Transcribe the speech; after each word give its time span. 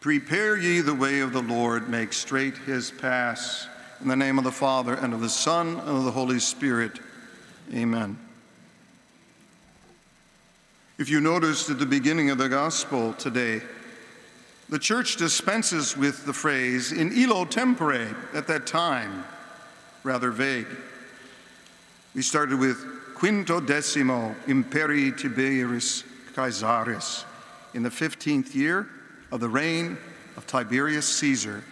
Prepare 0.00 0.56
ye 0.56 0.80
the 0.80 0.94
way 0.94 1.20
of 1.20 1.32
the 1.32 1.42
Lord, 1.42 1.88
make 1.88 2.12
straight 2.12 2.56
his 2.56 2.92
paths. 2.92 3.66
In 4.00 4.06
the 4.06 4.14
name 4.14 4.38
of 4.38 4.44
the 4.44 4.52
Father, 4.52 4.94
and 4.94 5.12
of 5.12 5.20
the 5.20 5.28
Son, 5.28 5.80
and 5.80 5.88
of 5.88 6.04
the 6.04 6.12
Holy 6.12 6.38
Spirit. 6.38 7.00
Amen. 7.74 8.16
If 10.98 11.08
you 11.08 11.20
noticed 11.20 11.68
at 11.68 11.80
the 11.80 11.86
beginning 11.86 12.30
of 12.30 12.38
the 12.38 12.48
Gospel 12.48 13.12
today, 13.14 13.60
the 14.68 14.78
church 14.78 15.16
dispenses 15.16 15.96
with 15.96 16.24
the 16.26 16.32
phrase 16.32 16.92
in 16.92 17.10
illo 17.12 17.44
tempore 17.44 18.14
at 18.34 18.46
that 18.46 18.68
time, 18.68 19.24
rather 20.04 20.30
vague. 20.30 20.68
We 22.14 22.22
started 22.22 22.60
with 22.60 22.84
quinto 23.16 23.60
decimo 23.60 24.36
imperii 24.46 25.18
Tiberii 25.18 26.04
Caesaris 26.34 27.24
in 27.74 27.82
the 27.82 27.90
15th 27.90 28.54
year 28.54 28.88
of 29.30 29.40
the 29.40 29.48
reign 29.48 29.98
of 30.36 30.46
Tiberius 30.46 31.06
Caesar. 31.16 31.62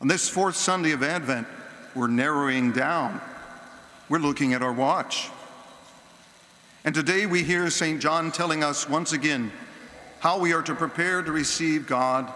On 0.00 0.08
this 0.08 0.28
fourth 0.28 0.56
Sunday 0.56 0.92
of 0.92 1.02
Advent, 1.02 1.46
we're 1.94 2.08
narrowing 2.08 2.72
down. 2.72 3.20
We're 4.08 4.18
looking 4.18 4.52
at 4.52 4.62
our 4.62 4.72
watch. 4.72 5.30
And 6.84 6.94
today 6.94 7.26
we 7.26 7.42
hear 7.42 7.68
St. 7.70 8.00
John 8.00 8.30
telling 8.30 8.62
us 8.62 8.88
once 8.88 9.12
again 9.12 9.50
how 10.20 10.38
we 10.38 10.52
are 10.52 10.62
to 10.62 10.74
prepare 10.74 11.22
to 11.22 11.32
receive 11.32 11.86
God 11.86 12.32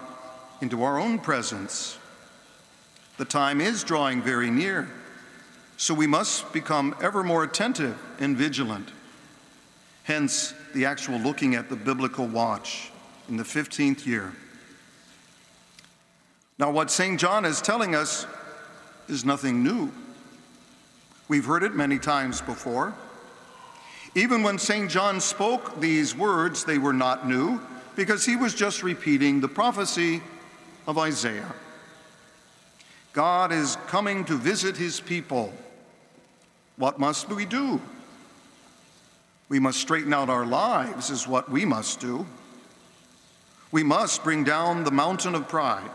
into 0.61 0.83
our 0.83 0.99
own 0.99 1.19
presence. 1.19 1.99
The 3.17 3.25
time 3.25 3.61
is 3.61 3.85
drawing 3.85 4.23
very 4.23 4.51
near, 4.51 4.89
so 5.77 5.95
we 5.95 6.07
must 6.07 6.53
become 6.53 6.95
ever 7.03 7.23
more 7.23 7.45
attentive 7.45 7.99
and 8.19 8.37
vigilant. 8.37 8.89
Hence, 10.05 10.55
the 10.75 10.87
actual 10.87 11.19
looking 11.19 11.55
at 11.55 11.69
the 11.69 11.77
biblical 11.77 12.27
watch 12.27 12.91
in 13.31 13.37
the 13.37 13.45
15th 13.45 14.05
year. 14.05 14.33
Now, 16.59 16.71
what 16.71 16.91
St. 16.91 17.19
John 17.19 17.45
is 17.45 17.63
telling 17.63 17.95
us 17.95 18.27
is 19.09 19.25
nothing 19.25 19.63
new. 19.63 19.91
We've 21.29 21.45
heard 21.45 21.63
it 21.63 21.75
many 21.75 21.99
times 21.99 22.41
before. 22.41 22.93
Even 24.15 24.43
when 24.43 24.59
St. 24.59 24.91
John 24.91 25.21
spoke 25.21 25.81
these 25.81 26.15
words, 26.15 26.65
they 26.65 26.77
were 26.77 26.93
not 26.93 27.27
new 27.27 27.61
because 27.95 28.27
he 28.27 28.35
was 28.35 28.53
just 28.53 28.83
repeating 28.83 29.41
the 29.41 29.49
prophecy 29.49 30.21
of 30.89 30.99
Isaiah. 30.99 31.55
God 33.13 33.53
is 33.53 33.77
coming 33.87 34.25
to 34.25 34.37
visit 34.37 34.77
his 34.77 35.01
people. 35.01 35.53
What 36.77 36.99
must 36.99 37.29
we 37.29 37.47
do? 37.47 37.81
We 39.49 39.61
must 39.61 39.81
straighten 39.81 40.13
out 40.13 40.29
our 40.29 40.47
lives, 40.47 41.11
is 41.11 41.27
what 41.27 41.51
we 41.51 41.65
must 41.65 42.01
do. 42.01 42.27
We 43.73 43.83
must 43.83 44.25
bring 44.25 44.43
down 44.43 44.85
the 44.85 44.91
mountain 44.91 45.35
of 45.35 45.49
pride, 45.49 45.91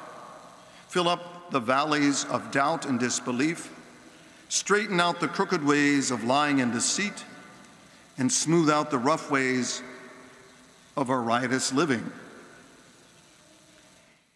fill 0.88 1.09
up 1.09 1.52
the 1.52 1.59
valleys 1.59 2.23
of 2.26 2.52
doubt 2.52 2.86
and 2.86 3.00
disbelief, 3.00 3.72
straighten 4.48 5.00
out 5.02 5.20
the 5.20 5.28
crooked 5.28 5.64
ways 5.64 6.09
of 6.09 6.23
lying 6.23 6.62
and 6.62 6.72
deceit, 6.72 7.26
and 8.18 8.31
smooth 8.31 8.70
out 8.70 8.92
the 8.92 8.98
rough 8.98 9.30
ways 9.30 9.81
of 10.96 11.09
our 11.09 11.22
riotous 11.22 11.73
living. 11.73 12.12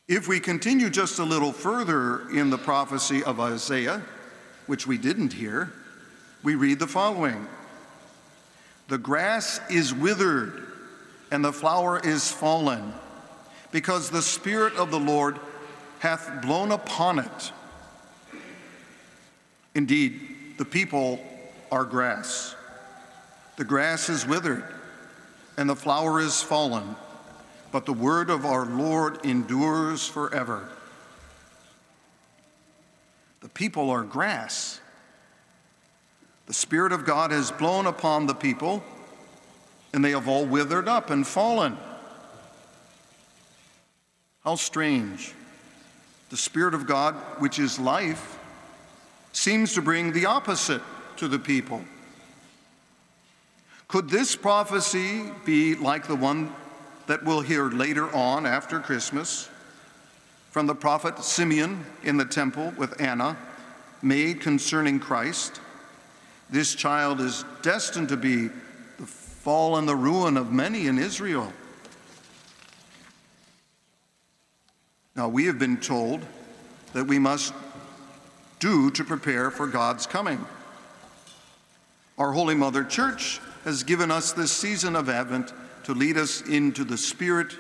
If 0.10 0.28
we 0.28 0.40
continue 0.40 0.90
just 0.90 1.20
a 1.20 1.24
little 1.24 1.54
further 1.54 2.30
in 2.32 2.50
the 2.50 2.58
prophecy 2.58 3.24
of 3.24 3.40
Isaiah, 3.40 4.02
which 4.68 4.86
we 4.86 4.98
didn't 4.98 5.32
hear, 5.32 5.72
we 6.44 6.56
read 6.56 6.80
the 6.80 6.88
following 6.88 7.48
The 8.90 8.98
grass 8.98 9.62
is 9.70 9.94
withered 9.94 10.66
and 11.32 11.46
the 11.46 11.54
flower 11.54 12.00
is 12.00 12.30
fallen 12.32 12.94
because 13.72 14.10
the 14.10 14.22
Spirit 14.22 14.76
of 14.76 14.92
the 14.92 15.00
Lord 15.00 15.40
hath 16.00 16.42
blown 16.42 16.72
upon 16.72 17.20
it. 17.20 17.52
Indeed, 19.76 20.58
the 20.58 20.66
people 20.66 21.20
are 21.72 21.86
grass. 21.86 22.56
The 23.58 23.64
grass 23.64 24.10
is 24.10 24.26
withered, 24.26 24.64
and 25.58 25.70
the 25.70 25.76
flower 25.76 26.20
is 26.20 26.42
fallen, 26.42 26.96
but 27.72 27.86
the 27.86 27.94
word 27.94 28.30
of 28.30 28.46
our 28.46 28.66
Lord 28.66 29.26
endures 29.26 30.08
forever. 30.08 30.70
The 33.42 33.50
people 33.50 33.90
are 33.90 34.04
grass. 34.04 34.80
The 36.48 36.54
Spirit 36.54 36.92
of 36.92 37.06
God 37.06 37.32
has 37.32 37.52
blown 37.52 37.86
upon 37.86 38.26
the 38.26 38.34
people, 38.34 38.84
and 39.94 40.04
they 40.04 40.12
have 40.12 40.28
all 40.28 40.46
withered 40.46 40.88
up 40.88 41.10
and 41.10 41.26
fallen. 41.26 41.78
How 44.44 44.56
strange. 44.56 45.34
The 46.30 46.38
Spirit 46.38 46.74
of 46.74 46.88
God, 46.88 47.16
which 47.40 47.60
is 47.60 47.80
life, 47.80 48.38
seems 49.34 49.74
to 49.74 49.82
bring 49.82 50.12
the 50.12 50.26
opposite 50.26 50.82
to 51.18 51.28
the 51.28 51.40
people. 51.40 51.82
Could 53.88 54.10
this 54.10 54.36
prophecy 54.36 55.24
be 55.46 55.76
like 55.76 56.08
the 56.08 56.16
one 56.16 56.54
that 57.08 57.26
we'll 57.26 57.42
hear 57.42 57.70
later 57.70 58.14
on 58.16 58.46
after 58.46 58.80
Christmas 58.80 59.50
from 60.52 60.68
the 60.68 60.76
prophet 60.76 61.24
Simeon 61.24 61.86
in 62.04 62.18
the 62.18 62.26
temple 62.26 62.72
with 62.78 63.02
Anna, 63.02 63.36
made 64.02 64.42
concerning 64.42 65.00
Christ? 65.00 65.60
This 66.50 66.76
child 66.76 67.20
is 67.20 67.44
destined 67.62 68.10
to 68.10 68.18
be 68.18 68.48
the 68.98 69.06
fall 69.06 69.78
and 69.78 69.88
the 69.88 69.96
ruin 69.96 70.38
of 70.38 70.52
many 70.52 70.88
in 70.88 70.98
Israel. 70.98 71.52
Now, 75.20 75.28
we 75.28 75.48
have 75.48 75.60
been 75.60 75.76
told 75.76 76.26
that 76.94 77.04
we 77.04 77.20
must 77.20 77.54
do 78.60 78.90
to 78.92 79.04
prepare 79.04 79.52
for 79.52 79.68
God's 79.68 80.08
coming. 80.08 80.46
Our 82.18 82.32
Holy 82.32 82.56
Mother 82.56 82.86
Church 82.86 83.42
has 83.66 83.84
given 83.84 84.12
us 84.12 84.32
this 84.32 84.50
season 84.50 84.96
of 84.96 85.10
Advent 85.10 85.52
to 85.84 85.94
lead 85.94 86.16
us 86.16 86.40
into 86.48 86.86
the 86.86 86.98
Spirit 86.98 87.54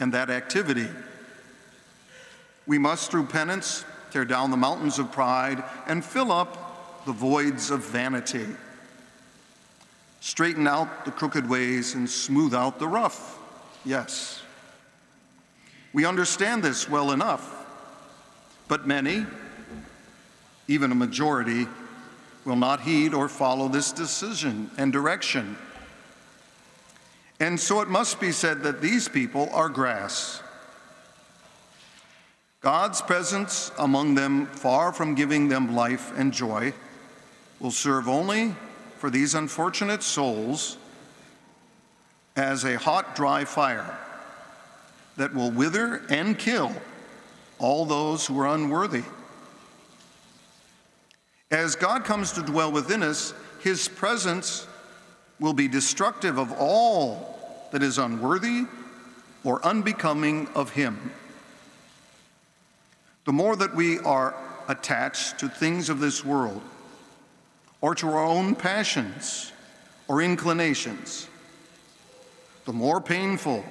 and 0.00 0.12
that 0.12 0.28
activity. 0.28 0.88
We 2.66 2.78
must, 2.78 3.12
through 3.12 3.26
penance, 3.26 3.84
tear 4.10 4.24
down 4.24 4.50
the 4.50 4.56
mountains 4.56 4.98
of 4.98 5.12
pride 5.12 5.62
and 5.86 6.04
fill 6.04 6.32
up 6.32 7.04
the 7.06 7.12
voids 7.12 7.70
of 7.70 7.84
vanity. 7.84 8.48
Straighten 10.20 10.66
out 10.66 11.04
the 11.04 11.12
crooked 11.12 11.48
ways 11.48 11.94
and 11.94 12.10
smooth 12.10 12.54
out 12.54 12.80
the 12.80 12.88
rough. 12.88 13.38
Yes. 13.84 14.43
We 15.94 16.04
understand 16.04 16.64
this 16.64 16.88
well 16.88 17.12
enough, 17.12 17.64
but 18.66 18.84
many, 18.84 19.24
even 20.66 20.90
a 20.90 20.94
majority, 20.94 21.68
will 22.44 22.56
not 22.56 22.80
heed 22.80 23.14
or 23.14 23.28
follow 23.28 23.68
this 23.68 23.92
decision 23.92 24.72
and 24.76 24.92
direction. 24.92 25.56
And 27.38 27.60
so 27.60 27.80
it 27.80 27.88
must 27.88 28.20
be 28.20 28.32
said 28.32 28.64
that 28.64 28.82
these 28.82 29.08
people 29.08 29.48
are 29.52 29.68
grass. 29.68 30.42
God's 32.60 33.00
presence 33.00 33.70
among 33.78 34.16
them, 34.16 34.46
far 34.46 34.92
from 34.92 35.14
giving 35.14 35.48
them 35.48 35.76
life 35.76 36.12
and 36.16 36.32
joy, 36.32 36.74
will 37.60 37.70
serve 37.70 38.08
only 38.08 38.56
for 38.98 39.10
these 39.10 39.36
unfortunate 39.36 40.02
souls 40.02 40.76
as 42.34 42.64
a 42.64 42.78
hot, 42.78 43.14
dry 43.14 43.44
fire 43.44 43.96
that 45.16 45.34
will 45.34 45.50
wither 45.50 46.02
and 46.08 46.38
kill 46.38 46.72
all 47.58 47.84
those 47.84 48.26
who 48.26 48.38
are 48.38 48.54
unworthy. 48.54 49.02
As 51.50 51.76
God 51.76 52.04
comes 52.04 52.32
to 52.32 52.42
dwell 52.42 52.72
within 52.72 53.02
us, 53.02 53.32
his 53.60 53.88
presence 53.88 54.66
will 55.38 55.52
be 55.52 55.68
destructive 55.68 56.38
of 56.38 56.52
all 56.58 57.68
that 57.70 57.82
is 57.82 57.98
unworthy 57.98 58.64
or 59.44 59.64
unbecoming 59.64 60.48
of 60.54 60.70
him. 60.70 61.12
The 63.24 63.32
more 63.32 63.56
that 63.56 63.74
we 63.74 63.98
are 64.00 64.34
attached 64.68 65.38
to 65.38 65.48
things 65.48 65.88
of 65.88 66.00
this 66.00 66.24
world, 66.24 66.62
or 67.80 67.94
to 67.94 68.08
our 68.08 68.24
own 68.24 68.54
passions 68.54 69.52
or 70.08 70.22
inclinations, 70.22 71.28
the 72.64 72.72
more 72.72 73.00
painful 73.00 73.64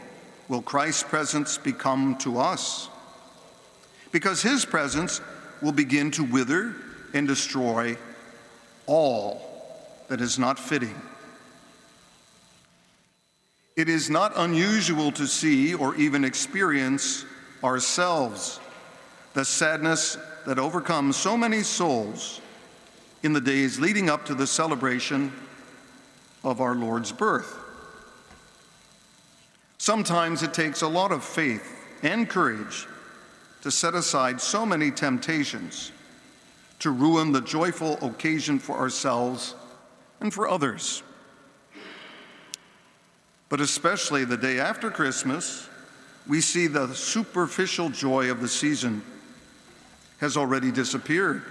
will 0.54 0.62
Christ's 0.62 1.02
presence 1.02 1.58
become 1.58 2.16
to 2.18 2.38
us? 2.38 2.88
Because 4.12 4.44
his 4.44 4.66
presence 4.66 5.20
will 5.64 5.72
begin 5.72 6.12
to 6.12 6.24
wither 6.24 6.76
and 7.16 7.28
destroy 7.28 7.98
all 8.86 9.42
that 10.10 10.22
is 10.22 10.38
not 10.38 10.60
fitting. 10.60 10.94
It 13.76 13.90
is 13.90 14.12
not 14.12 14.34
unusual 14.36 15.12
to 15.14 15.26
see 15.26 15.74
or 15.74 15.96
even 15.96 16.24
experience 16.24 17.26
ourselves 17.64 18.60
the 19.34 19.46
sadness 19.46 20.20
that 20.46 20.60
overcomes 20.60 21.18
so 21.18 21.36
many 21.36 21.64
souls 21.64 22.42
in 23.24 23.34
the 23.34 23.42
days 23.42 23.80
leading 23.80 24.08
up 24.08 24.24
to 24.26 24.36
the 24.36 24.46
celebration 24.46 25.34
of 26.44 26.62
our 26.62 26.76
Lord's 26.76 27.12
birth. 27.12 27.63
Sometimes 29.84 30.44
it 30.44 30.54
takes 30.54 30.82
a 30.82 30.88
lot 30.88 31.12
of 31.12 31.26
faith 31.26 31.86
and 32.04 32.30
courage 32.30 32.88
to 33.64 33.70
set 33.70 33.96
aside 33.96 34.40
so 34.40 34.66
many 34.66 34.92
temptations 34.92 35.92
to 36.80 36.90
ruin 36.90 37.34
the 37.34 37.42
joyful 37.42 37.98
occasion 38.02 38.60
for 38.60 38.78
ourselves 38.78 39.56
and 40.22 40.34
for 40.34 40.48
others. 40.48 41.04
But 43.50 43.60
especially 43.60 44.24
the 44.24 44.38
day 44.38 44.58
after 44.58 44.90
Christmas, 44.90 45.68
we 46.30 46.40
see 46.40 46.68
the 46.68 46.94
superficial 46.94 47.90
joy 47.90 48.32
of 48.32 48.40
the 48.40 48.48
season 48.48 49.02
has 50.22 50.38
already 50.38 50.72
disappeared, 50.72 51.44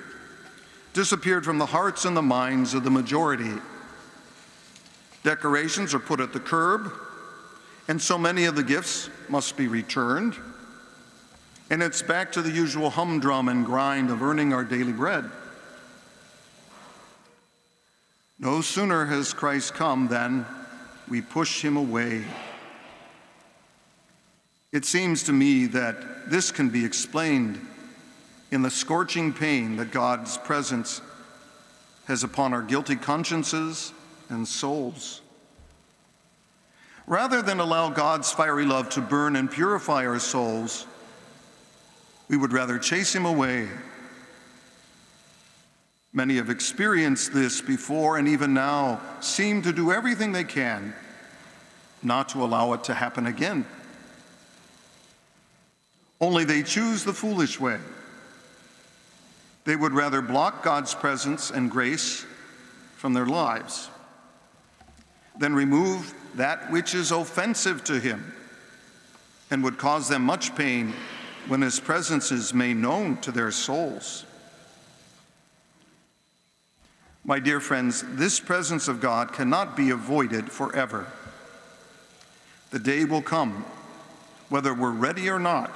disappeared 0.95 1.45
from 1.45 1.59
the 1.59 1.67
hearts 1.67 2.07
and 2.07 2.17
the 2.17 2.23
minds 2.23 2.73
of 2.73 2.83
the 2.83 2.91
majority. 2.91 3.61
Decorations 5.23 5.93
are 5.93 6.01
put 6.01 6.19
at 6.19 6.33
the 6.33 6.41
curb, 6.41 6.91
and 7.89 8.01
so 8.01 8.17
many 8.17 8.45
of 8.45 8.57
the 8.57 8.63
gifts 8.63 9.11
must 9.29 9.57
be 9.57 9.67
returned. 9.69 10.37
And 11.71 11.83
it's 11.83 12.03
back 12.03 12.33
to 12.33 12.43
the 12.43 12.51
usual 12.51 12.91
humdrum 12.91 13.49
and 13.49 13.65
grind 13.65 14.11
of 14.11 14.23
earning 14.23 14.53
our 14.53 14.65
daily 14.65 14.93
bread. 14.93 15.31
No 18.39 18.61
sooner 18.61 19.07
has 19.07 19.33
Christ 19.33 19.75
come 19.75 20.09
than 20.09 20.45
we 21.09 21.21
push 21.21 21.63
him 21.63 21.77
away. 21.77 22.25
It 24.73 24.85
seems 24.85 25.23
to 25.25 25.33
me 25.33 25.67
that 25.67 26.31
this 26.31 26.51
can 26.51 26.71
be 26.71 26.85
explained 26.85 27.61
in 28.51 28.63
the 28.63 28.71
scorching 28.71 29.33
pain 29.33 29.77
that 29.77 29.91
God's 29.91 30.39
presence 30.39 31.01
has 32.07 32.25
upon 32.25 32.53
our 32.53 32.63
guilty 32.63 32.97
consciences 32.97 33.93
and 34.29 34.47
souls. 34.47 35.21
Rather 37.13 37.43
than 37.43 37.61
allow 37.61 37.91
God's 37.91 38.33
fiery 38.33 38.65
love 38.65 38.89
to 38.89 39.03
burn 39.03 39.37
and 39.37 39.51
purify 39.51 40.07
our 40.07 40.19
souls, 40.19 40.87
we 42.31 42.39
would 42.39 42.55
rather 42.55 42.79
chase 42.79 43.15
him 43.15 43.27
away. 43.27 43.69
Many 46.15 46.37
have 46.37 46.49
experienced 46.49 47.35
this 47.35 47.61
before 47.61 48.17
and 48.17 48.27
even 48.27 48.55
now 48.55 48.99
seem 49.21 49.61
to 49.61 49.75
do 49.75 49.93
everything 49.93 50.33
they 50.33 50.43
can 50.43 50.95
not 52.03 52.31
to 52.31 52.43
allow 52.43 52.73
it 52.73 52.85
to 52.85 52.95
happen 52.95 53.27
again. 53.27 53.67
Only 56.19 56.45
they 56.45 56.63
choose 56.63 57.05
the 57.05 57.13
foolish 57.13 57.61
way. 57.61 57.79
They 59.67 59.77
would 59.77 59.93
rather 59.93 60.23
block 60.23 60.63
God's 60.63 60.95
presence 60.95 61.51
and 61.51 61.71
grace 61.71 62.25
from 62.97 63.13
their 63.13 63.27
lives 63.27 63.91
than 65.39 65.55
remove 65.55 66.15
that 66.35 66.71
which 66.71 66.95
is 66.95 67.11
offensive 67.11 67.85
to 67.85 68.01
Him 68.01 68.35
and 69.51 69.63
would 69.65 69.79
cause 69.79 70.09
them 70.09 70.23
much 70.23 70.55
pain 70.55 70.95
when 71.49 71.61
His 71.61 71.81
presence 71.81 72.33
is 72.33 72.55
made 72.55 72.77
known 72.77 73.17
to 73.19 73.33
their 73.33 73.51
souls. 73.51 74.25
My 77.25 77.39
dear 77.39 77.61
friends, 77.61 78.05
this 78.17 78.41
presence 78.41 78.89
of 78.89 79.01
God 79.01 79.33
cannot 79.33 79.77
be 79.77 79.91
avoided 79.91 80.51
forever. 80.51 81.07
The 82.71 82.81
day 82.81 83.05
will 83.05 83.23
come, 83.23 83.65
whether 84.49 84.75
we're 84.75 84.91
ready 84.91 85.29
or 85.29 85.39
not, 85.39 85.71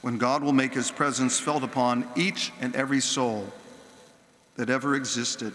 when 0.00 0.18
God 0.18 0.42
will 0.42 0.52
make 0.52 0.74
his 0.74 0.90
presence 0.92 1.40
felt 1.40 1.64
upon 1.64 2.06
each 2.14 2.52
and 2.60 2.76
every 2.76 3.00
soul 3.00 3.52
that 4.56 4.70
ever 4.70 4.94
existed, 4.94 5.54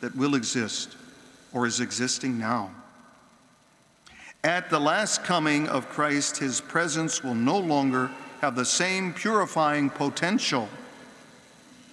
that 0.00 0.16
will 0.16 0.34
exist, 0.34 0.96
or 1.52 1.66
is 1.66 1.78
existing 1.80 2.38
now. 2.38 2.70
At 4.44 4.68
the 4.68 4.78
last 4.78 5.24
coming 5.24 5.68
of 5.68 5.88
Christ, 5.88 6.36
his 6.36 6.60
presence 6.60 7.24
will 7.24 7.34
no 7.34 7.58
longer 7.58 8.10
have 8.42 8.54
the 8.54 8.64
same 8.66 9.14
purifying 9.14 9.88
potential 9.88 10.68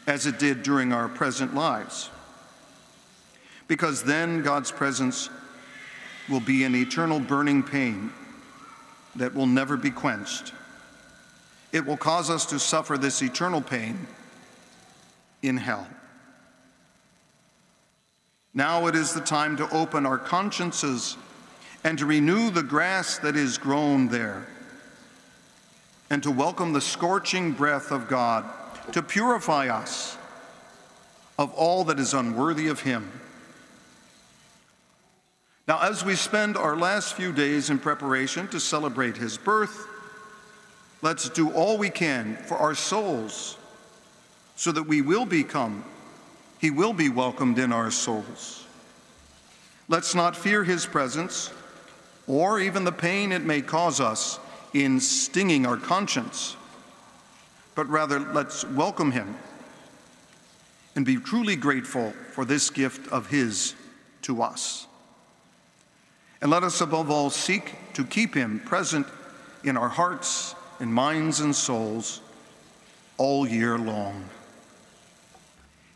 as 0.06 0.26
it 0.26 0.38
did 0.38 0.62
during 0.62 0.92
our 0.92 1.08
present 1.08 1.56
lives. 1.56 2.10
Because 3.70 4.04
then 4.04 4.42
God's 4.42 4.70
presence 4.70 5.30
will 6.30 6.42
be 6.42 6.66
an 6.66 6.76
eternal 6.76 7.22
burning 7.22 7.64
pain 7.64 8.12
that 9.16 9.34
will 9.34 9.48
never 9.48 9.78
be 9.78 9.90
quenched. 9.90 10.52
It 11.72 11.86
will 11.86 11.96
cause 11.96 12.30
us 12.30 12.46
to 12.48 12.60
suffer 12.60 12.98
this 12.98 13.22
eternal 13.22 13.62
pain 13.62 14.08
in 15.42 15.56
hell. 15.56 15.88
Now 18.54 18.88
it 18.88 18.96
is 18.96 19.14
the 19.14 19.22
time 19.22 19.56
to 19.56 19.70
open 19.74 20.06
our 20.06 20.18
consciences 20.18 21.16
and 21.84 21.98
to 21.98 22.06
renew 22.06 22.50
the 22.52 22.64
grass 22.64 23.18
that 23.20 23.36
is 23.36 23.58
grown 23.58 24.08
there, 24.10 24.46
and 26.10 26.22
to 26.24 26.32
welcome 26.32 26.74
the 26.74 26.82
scorching 26.82 27.52
breath 27.52 27.92
of 27.92 28.08
God 28.08 28.46
to 28.92 29.02
purify 29.02 29.68
us 29.70 30.18
of 31.40 31.54
all 31.54 31.84
that 31.86 32.00
is 32.00 32.14
unworthy 32.14 32.68
of 32.68 32.82
Him. 32.82 33.12
Now, 35.68 35.80
as 35.82 36.04
we 36.04 36.16
spend 36.16 36.58
our 36.58 36.76
last 36.76 37.14
few 37.14 37.32
days 37.32 37.70
in 37.70 37.80
preparation 37.80 38.48
to 38.50 38.60
celebrate 38.60 39.16
his 39.16 39.38
birth, 39.38 39.88
let's 41.02 41.30
do 41.30 41.50
all 41.52 41.78
we 41.78 41.90
can 41.90 42.36
for 42.36 42.58
our 42.58 42.76
souls 42.76 43.58
so 44.56 44.72
that 44.74 44.84
we 44.84 45.02
will 45.02 45.26
become, 45.26 45.86
he 46.60 46.72
will 46.72 46.94
be 46.94 47.10
welcomed 47.10 47.58
in 47.58 47.72
our 47.72 47.90
souls. 47.90 48.66
Let's 49.88 50.14
not 50.14 50.36
fear 50.36 50.64
his 50.64 50.86
presence 50.86 51.54
or 52.32 52.62
even 52.62 52.86
the 52.86 52.92
pain 52.94 53.34
it 53.34 53.44
may 53.44 53.62
cause 53.62 54.00
us 54.00 54.40
in 54.74 55.02
stinging 55.02 55.66
our 55.66 55.76
conscience, 55.76 56.56
but 57.76 57.86
rather 57.90 58.20
let's 58.20 58.64
welcome 58.64 59.12
him 59.12 59.36
and 60.96 61.06
be 61.06 61.18
truly 61.18 61.58
grateful 61.58 62.14
for 62.32 62.46
this 62.46 62.70
gift 62.70 63.12
of 63.12 63.28
his 63.28 63.76
to 64.22 64.42
us. 64.42 64.88
And 66.42 66.50
let 66.50 66.64
us 66.64 66.80
above 66.80 67.12
all 67.12 67.30
seek 67.30 67.76
to 67.96 68.06
keep 68.06 68.34
him 68.34 68.62
present 68.62 69.08
in 69.66 69.76
our 69.76 69.90
hearts 69.90 70.56
and 70.80 70.92
minds 70.94 71.42
and 71.42 71.54
souls 71.54 72.22
all 73.18 73.46
year 73.46 73.78
long. 73.78 74.24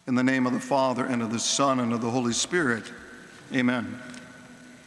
In 0.06 0.16
the 0.16 0.24
name 0.24 0.46
of 0.46 0.52
the 0.52 0.60
Father, 0.60 1.06
and 1.06 1.22
of 1.22 1.32
the 1.32 1.40
Son, 1.40 1.80
and 1.80 1.94
of 1.94 2.02
the 2.02 2.12
Holy 2.12 2.34
Spirit, 2.34 2.92
amen. 3.54 4.02